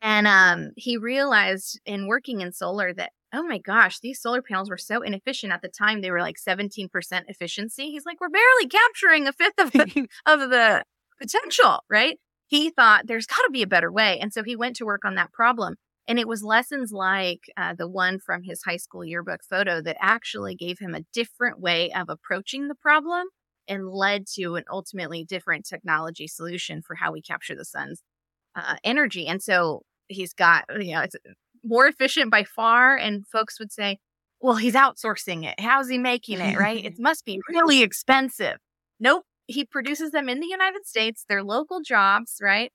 [0.00, 4.70] And um, he realized in working in solar that, oh my gosh, these solar panels
[4.70, 6.00] were so inefficient at the time.
[6.00, 6.88] They were like 17%
[7.26, 7.90] efficiency.
[7.90, 10.84] He's like, we're barely capturing a fifth of the, of the
[11.20, 12.18] potential, right?
[12.46, 14.18] He thought there's got to be a better way.
[14.20, 15.76] And so he went to work on that problem.
[16.06, 19.98] And it was lessons like uh, the one from his high school yearbook photo that
[20.00, 23.26] actually gave him a different way of approaching the problem
[23.68, 28.02] and led to an ultimately different technology solution for how we capture the sun's
[28.54, 29.26] uh, energy.
[29.26, 31.16] And so he's got, you know, it's
[31.64, 32.96] more efficient by far.
[32.96, 33.98] And folks would say,
[34.40, 35.58] well, he's outsourcing it.
[35.60, 36.58] How's he making it?
[36.58, 36.84] Right?
[36.84, 38.56] it must be really expensive.
[39.00, 39.24] Nope.
[39.46, 41.24] He produces them in the United States.
[41.28, 42.70] They're local jobs, right?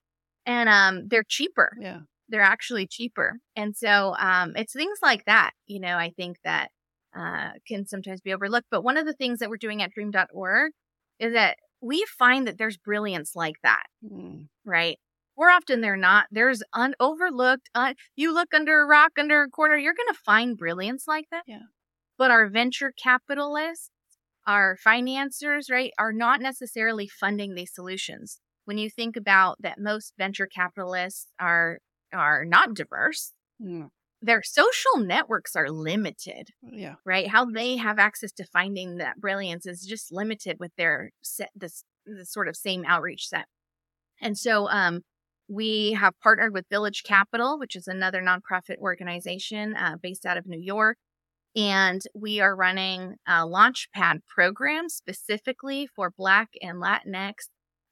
[0.45, 1.99] And um, they're cheaper yeah.
[2.29, 3.37] they're actually cheaper.
[3.55, 6.69] And so um, it's things like that, you know, I think that
[7.15, 8.67] uh, can sometimes be overlooked.
[8.71, 10.71] But one of the things that we're doing at dream.org
[11.19, 14.47] is that we find that there's brilliance like that, Mm.
[14.65, 14.97] right?
[15.37, 17.69] More often they're not, there's un- overlooked.
[17.73, 21.25] Uh, you look under a rock, under a corner, you're going to find brilliance like
[21.31, 21.43] that.
[21.47, 21.59] Yeah.
[22.17, 23.89] But our venture capitalists,
[24.45, 28.39] our financiers, right, are not necessarily funding these solutions.
[28.65, 31.79] When you think about that, most venture capitalists are
[32.13, 33.31] are not diverse.
[33.61, 33.89] Mm.
[34.21, 36.95] Their social networks are limited, Yeah.
[37.05, 37.27] right?
[37.27, 41.83] How they have access to finding that brilliance is just limited with their set this,
[42.05, 43.47] this sort of same outreach set.
[44.21, 45.01] And so um,
[45.47, 50.45] we have partnered with Village Capital, which is another nonprofit organization uh, based out of
[50.47, 50.97] New York.
[51.55, 57.33] And we are running a launchpad program specifically for Black and Latinx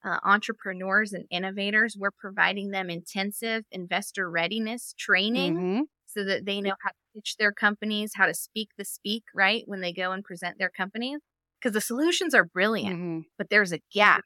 [0.04, 1.96] uh, entrepreneurs and innovators.
[1.98, 5.82] We're providing them intensive investor readiness training Mhm.
[6.08, 9.62] so that they know how to pitch their companies, how to speak the speak, right?
[9.68, 11.20] When they go and present their companies.
[11.62, 13.24] Because the solutions are brilliant, Mhm.
[13.38, 14.24] but there's a gap.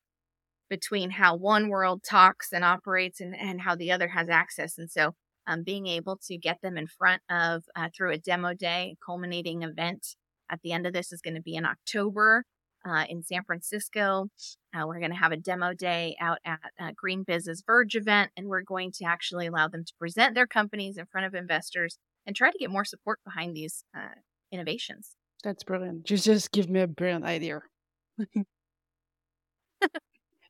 [0.70, 4.78] Between how one world talks and operates and, and how the other has access.
[4.78, 5.14] And so
[5.48, 9.62] um, being able to get them in front of uh, through a demo day, culminating
[9.62, 10.16] event
[10.50, 12.46] at the end of this is going to be in October
[12.86, 14.28] uh, in San Francisco.
[14.76, 18.48] Uh, we're going to have a demo day out at uh, GreenBiz's Verge event, and
[18.48, 22.36] we're going to actually allow them to present their companies in front of investors and
[22.36, 24.16] try to get more support behind these uh,
[24.52, 25.16] innovations.
[25.44, 26.06] That's brilliant.
[26.06, 27.62] Just just give me a brilliant idea.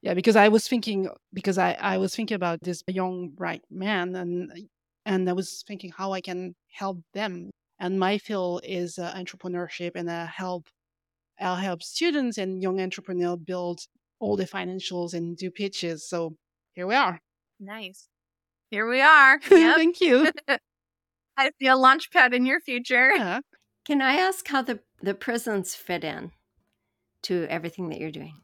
[0.05, 4.15] yeah, because I was thinking because I I was thinking about this young bright man
[4.15, 4.69] and
[5.03, 7.49] and I was thinking how I can help them.
[7.79, 10.67] And my field is uh, entrepreneurship, and I help
[11.39, 13.79] I'll help students and young entrepreneurs build
[14.19, 16.07] all the financials and do pitches.
[16.07, 16.35] So
[16.73, 17.19] here we are.
[17.59, 18.07] Nice.
[18.69, 19.39] Here we are.
[19.49, 19.75] Yep.
[19.75, 20.31] Thank you.
[21.37, 23.11] I see a launch pad in your future.
[23.15, 23.39] Yeah.
[23.85, 26.31] Can I ask how the, the prisons fit in
[27.23, 28.35] to everything that you're doing?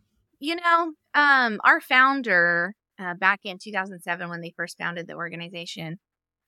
[0.41, 5.99] You know, um, our founder uh, back in 2007, when they first founded the organization,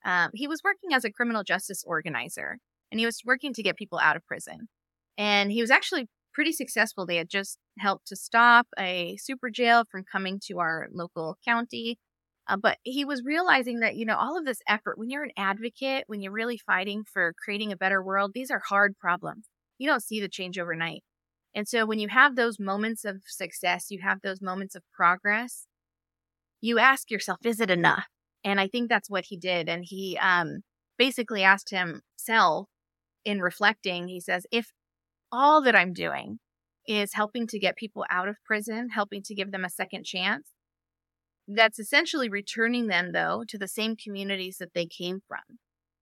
[0.03, 2.57] um, he was working as a criminal justice organizer
[2.91, 4.67] and he was working to get people out of prison.
[5.15, 7.05] And he was actually pretty successful.
[7.05, 11.99] They had just helped to stop a super jail from coming to our local county.
[12.47, 15.31] Uh, but he was realizing that, you know, all of this effort, when you're an
[15.37, 19.45] advocate, when you're really fighting for creating a better world, these are hard problems.
[19.77, 21.03] You don't see the change overnight.
[21.55, 25.67] And so when you have those moments of success, you have those moments of progress,
[26.61, 28.07] you ask yourself, is it enough?
[28.43, 29.69] And I think that's what he did.
[29.69, 30.63] And he um,
[30.97, 32.67] basically asked himself
[33.25, 34.71] in reflecting, he says, if
[35.31, 36.39] all that I'm doing
[36.87, 40.49] is helping to get people out of prison, helping to give them a second chance.
[41.47, 45.59] That's essentially returning them, though, to the same communities that they came from.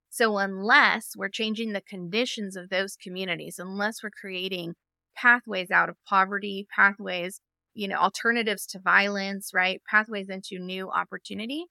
[0.09, 4.75] So, unless we're changing the conditions of those communities, unless we're creating
[5.15, 7.39] pathways out of poverty, pathways,
[7.73, 9.81] you know, alternatives to violence, right?
[9.89, 11.65] Pathways into new opportunity,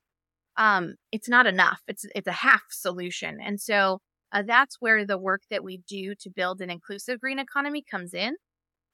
[0.56, 1.80] um, it's not enough.
[1.88, 3.38] It's it's a half solution.
[3.40, 4.00] And so
[4.32, 8.14] uh, that's where the work that we do to build an inclusive green economy comes
[8.14, 8.36] in.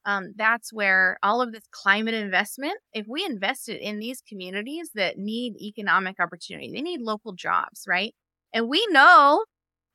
[0.05, 5.19] Um, that's where all of this climate investment, if we invested in these communities that
[5.19, 8.15] need economic opportunity, they need local jobs, right?
[8.55, 9.45] And we know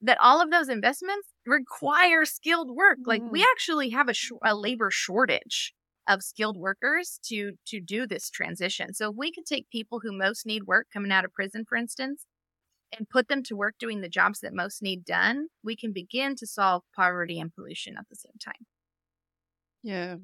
[0.01, 2.99] that all of those investments require skilled work.
[2.99, 3.08] Mm.
[3.08, 3.47] Like we mm-hmm.
[3.51, 5.73] actually have a, sh- a labor shortage
[6.08, 8.93] of skilled workers to to do this transition.
[8.93, 11.77] So if we could take people who most need work coming out of prison, for
[11.77, 12.25] instance,
[12.97, 16.36] and put them to work doing the jobs that most need done, we can begin
[16.38, 18.65] to solve poverty and pollution at the same time.
[19.84, 20.15] Yeah,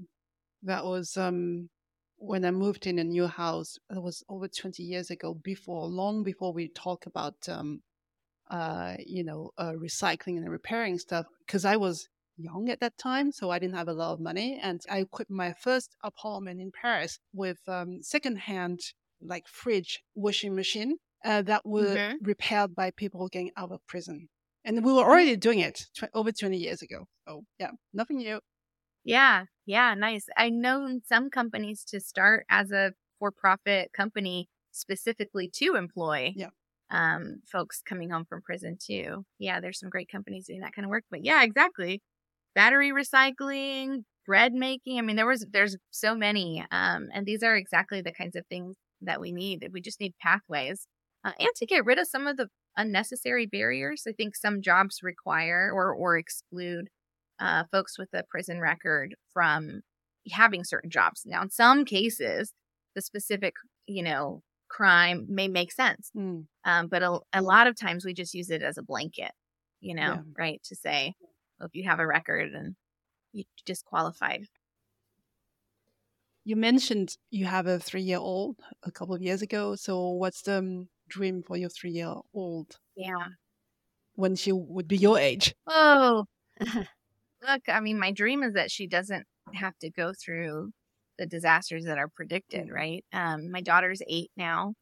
[0.64, 1.70] that was um,
[2.18, 3.78] when I moved in a new house.
[3.90, 7.82] It was over 20 years ago, before, long before we talk about, um,
[8.50, 12.08] uh, you know, uh, recycling and repairing stuff, because I was
[12.38, 14.60] young at that time, so I didn't have a lot of money.
[14.62, 18.80] And I equipped my first apartment in Paris with um, secondhand,
[19.22, 22.16] like fridge washing machine uh, that were mm-hmm.
[22.22, 24.30] repaired by people getting out of prison.
[24.64, 25.10] And we were mm-hmm.
[25.10, 27.08] already doing it tw- over 20 years ago.
[27.28, 28.40] So, yeah, nothing new.
[29.04, 30.26] Yeah, yeah, nice.
[30.36, 36.50] I know some companies to start as a for profit company specifically to employ yeah.
[36.92, 39.26] Um, folks coming home from prison too.
[39.40, 41.04] Yeah, there's some great companies doing that kind of work.
[41.12, 42.02] But yeah, exactly.
[42.56, 45.00] Battery recycling, bread making.
[45.00, 48.46] I mean, there was there's so many, um, and these are exactly the kinds of
[48.48, 49.68] things that we need.
[49.74, 50.88] We just need pathways
[51.24, 52.48] uh, and to get rid of some of the
[52.78, 54.04] unnecessary barriers.
[54.08, 56.90] I think some jobs require or or exclude
[57.40, 59.82] uh, folks with a prison record from
[60.32, 61.24] having certain jobs.
[61.26, 62.54] Now, in some cases,
[62.96, 63.54] the specific
[63.88, 66.46] you know crime may make sense, mm.
[66.66, 69.32] um, but a, a, lot of times we just use it as a blanket,
[69.82, 70.22] you know, yeah.
[70.38, 70.62] right?
[70.64, 71.14] To say
[71.60, 72.76] well, if you have a record and
[73.34, 74.46] you're disqualified.
[76.44, 79.76] You mentioned you have a three-year-old a couple of years ago.
[79.76, 82.80] So, what's the um, dream for your three year old?
[82.96, 83.28] Yeah.
[84.16, 85.54] When she would be your age?
[85.68, 86.26] Oh,
[86.62, 90.72] look, I mean, my dream is that she doesn't have to go through
[91.18, 93.04] the disasters that are predicted, right?
[93.14, 94.74] Um, my daughter's eight now,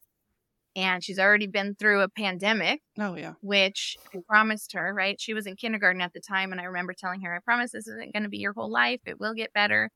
[0.76, 2.80] and she's already been through a pandemic.
[2.98, 3.32] Oh, yeah.
[3.40, 5.18] Which I promised her, right?
[5.18, 7.88] She was in kindergarten at the time, and I remember telling her, I promise this
[7.88, 9.00] isn't going to be your whole life.
[9.06, 9.90] It will get better.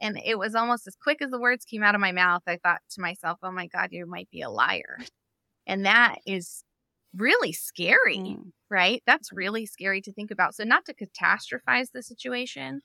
[0.00, 2.42] And it was almost as quick as the words came out of my mouth.
[2.48, 4.98] I thought to myself, oh my God, you might be a liar.
[5.66, 6.64] And that is
[7.16, 8.50] really scary, mm.
[8.70, 9.02] right?
[9.06, 10.54] That's really scary to think about.
[10.54, 12.80] So, not to catastrophize the situation,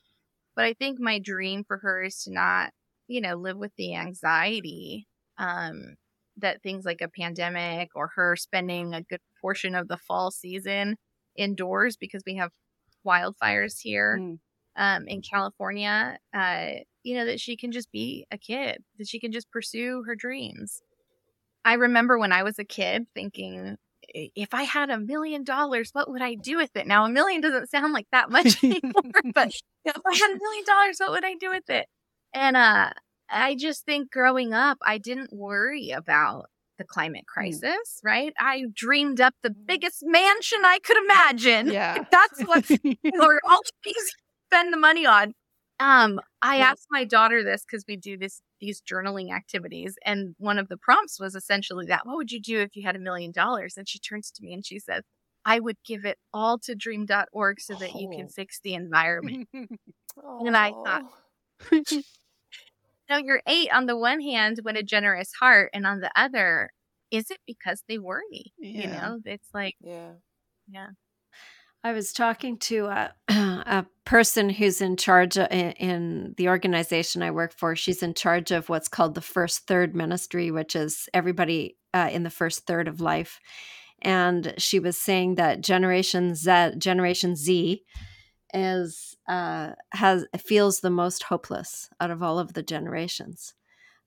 [0.56, 2.70] but I think my dream for her is to not,
[3.10, 5.96] you know, live with the anxiety um,
[6.36, 10.96] that things like a pandemic or her spending a good portion of the fall season
[11.36, 12.50] indoors because we have
[13.04, 14.18] wildfires here.
[14.20, 14.38] Mm.
[14.76, 16.66] um, in California, uh,
[17.02, 20.14] you know, that she can just be a kid, that she can just pursue her
[20.14, 20.80] dreams.
[21.64, 23.76] I remember when I was a kid thinking,
[24.14, 26.86] if I had a million dollars, what would I do with it?
[26.86, 29.02] Now, a million doesn't sound like that much anymore,
[29.34, 29.48] but
[29.84, 31.86] if I had a million dollars, what would I do with it?
[32.32, 32.90] And uh,
[33.28, 36.46] I just think growing up, I didn't worry about
[36.78, 37.40] the climate hmm.
[37.40, 38.04] crisis, mm.
[38.04, 38.32] right?
[38.38, 41.72] I dreamed up the biggest mansion I could imagine.
[41.72, 42.04] Yeah.
[42.10, 42.68] That's what
[43.20, 44.14] or all these
[44.46, 45.34] spend the money on.
[45.78, 50.58] Um, I asked my daughter this because we do this these journaling activities, and one
[50.58, 53.32] of the prompts was essentially that: "What would you do if you had a million
[53.32, 55.04] dollars?" And she turns to me and she says,
[55.46, 57.98] "I would give it all to Dream.org so that oh.
[57.98, 58.32] you can oh.
[58.34, 61.04] fix the environment." and I thought,
[63.10, 63.68] "No, you're eight.
[63.72, 66.70] On the one hand, what a generous heart, and on the other,
[67.10, 68.52] is it because they worry?
[68.58, 68.80] Yeah.
[68.80, 70.12] You know, it's like, yeah,
[70.68, 70.86] yeah."
[71.82, 77.22] I was talking to a, a person who's in charge of, in, in the organization
[77.22, 77.74] I work for.
[77.74, 82.22] She's in charge of what's called the first third ministry, which is everybody uh, in
[82.22, 83.40] the first third of life.
[84.02, 87.82] And she was saying that Generation Z, Generation Z,
[88.52, 93.54] is uh, has feels the most hopeless out of all of the generations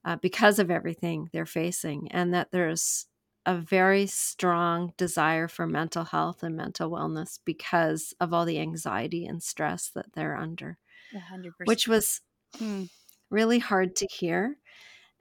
[0.06, 3.08] uh, because of everything they're facing, and that there's
[3.46, 9.26] a very strong desire for mental health and mental wellness because of all the anxiety
[9.26, 10.78] and stress that they're under,
[11.14, 11.52] 100%.
[11.66, 12.22] which was
[12.58, 12.84] hmm,
[13.30, 14.58] really hard to hear.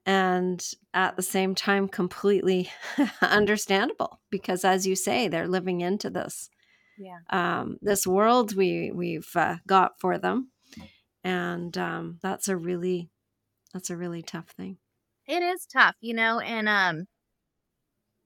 [0.05, 0.65] And
[0.95, 2.71] at the same time, completely
[3.23, 6.51] understandable because, as you say, they're living into this,
[7.03, 10.51] yeah, um, this world we we've uh, got for them,
[11.25, 13.11] and um, that's a really,
[13.73, 14.79] that's a really tough thing.
[15.27, 17.07] It is tough, you know, and um,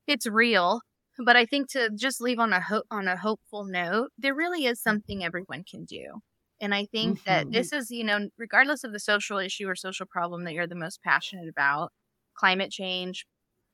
[0.07, 0.81] it's real
[1.19, 4.67] but i think to just leave on a ho- on a hopeful note there really
[4.67, 6.21] is something everyone can do
[6.61, 7.31] and i think mm-hmm.
[7.31, 10.67] that this is you know regardless of the social issue or social problem that you're
[10.67, 11.91] the most passionate about
[12.35, 13.27] climate change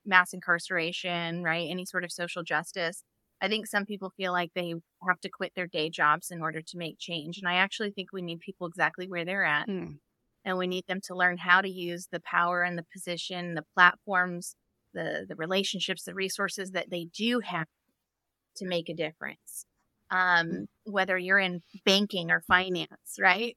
[0.04, 3.02] mass incarceration right any sort of social justice
[3.42, 4.74] i think some people feel like they
[5.06, 8.08] have to quit their day jobs in order to make change and i actually think
[8.12, 9.94] we need people exactly where they're at mm.
[10.44, 13.64] and we need them to learn how to use the power and the position the
[13.74, 14.56] platforms
[14.92, 17.66] the the relationships, the resources that they do have
[18.56, 19.66] to make a difference.
[20.10, 20.66] Um, mm.
[20.84, 23.56] whether you're in banking or finance, right?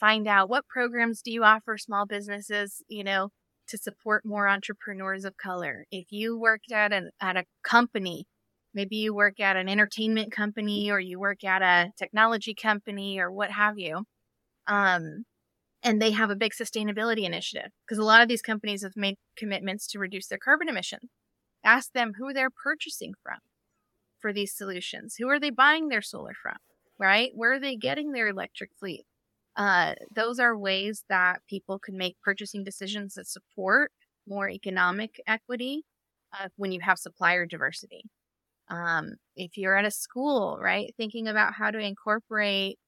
[0.00, 3.28] Find out what programs do you offer small businesses, you know,
[3.68, 5.86] to support more entrepreneurs of color.
[5.92, 8.26] If you worked at a at a company,
[8.74, 13.30] maybe you work at an entertainment company or you work at a technology company or
[13.30, 14.04] what have you.
[14.66, 15.24] Um,
[15.82, 19.16] and they have a big sustainability initiative because a lot of these companies have made
[19.36, 21.10] commitments to reduce their carbon emissions.
[21.64, 23.38] Ask them who they're purchasing from
[24.20, 25.16] for these solutions.
[25.18, 26.56] Who are they buying their solar from?
[26.98, 27.32] Right?
[27.34, 29.04] Where are they getting their electric fleet?
[29.56, 33.90] Uh, those are ways that people can make purchasing decisions that support
[34.26, 35.82] more economic equity
[36.32, 38.04] uh, when you have supplier diversity.
[38.72, 42.78] Um, if you're at a school, right, thinking about how to incorporate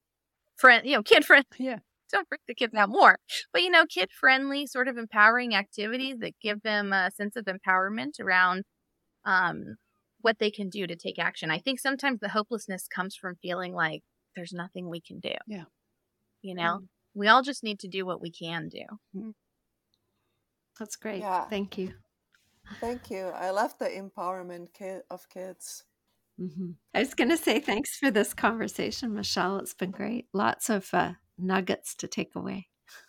[0.57, 1.78] friend, you know, kid friend, yeah,
[2.11, 3.18] don't freak the kids out more.
[3.53, 7.45] But you know, kid friendly, sort of empowering activities that give them a sense of
[7.45, 8.64] empowerment around
[9.26, 9.76] um,
[10.22, 11.51] what they can do to take action.
[11.51, 14.03] I think sometimes the hopelessness comes from feeling like
[14.35, 15.35] there's nothing we can do.
[15.47, 15.64] Yeah.
[16.43, 18.82] You know, mm we all just need to do what we can do.
[19.16, 19.32] mm
[20.80, 21.20] That's great.
[21.20, 21.45] Yeah.
[21.49, 21.95] Thank you.
[22.81, 23.29] Thank you.
[23.29, 24.69] I love the empowerment
[25.11, 25.85] of kids.
[26.41, 26.71] Mm-hmm.
[26.95, 29.59] I was going to say thanks for this conversation, Michelle.
[29.59, 30.27] It's been great.
[30.33, 32.69] Lots of uh, nuggets to take away.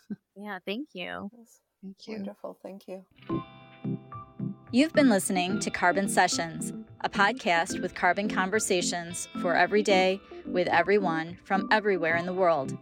[0.35, 1.29] yeah, thank you.
[1.81, 2.17] Thank you.
[2.17, 2.57] Wonderful.
[2.61, 3.05] Thank you.
[4.71, 10.67] You've been listening to Carbon Sessions, a podcast with carbon conversations for every day with
[10.67, 12.77] everyone from everywhere in the world.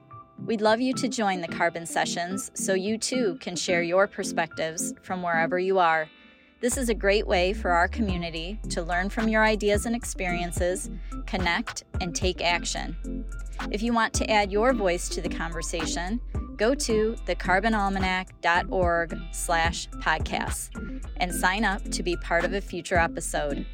[0.45, 4.93] We'd love you to join the Carbon Sessions so you too can share your perspectives
[5.03, 6.09] from wherever you are.
[6.63, 10.89] This is a great way for our community to learn from your ideas and experiences,
[11.25, 13.25] connect, and take action.
[13.69, 16.21] If you want to add your voice to the conversation,
[16.55, 20.69] go to thecarbonalmanac.org slash podcasts
[21.17, 23.65] and sign up to be part of a future episode.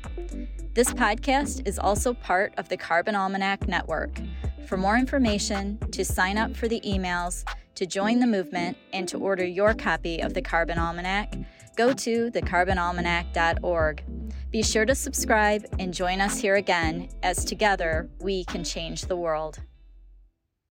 [0.74, 4.20] This podcast is also part of the Carbon Almanac Network.
[4.66, 7.44] For more information, to sign up for the emails,
[7.76, 11.36] to join the movement, and to order your copy of the Carbon Almanac,
[11.80, 14.04] go to thecarbonalmanac.org.
[14.52, 19.16] Be sure to subscribe and join us here again as together we can change the
[19.16, 19.62] world.